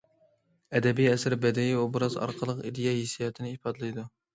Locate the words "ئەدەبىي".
0.79-1.11